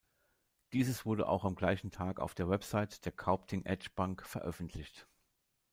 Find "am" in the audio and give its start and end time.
1.45-1.53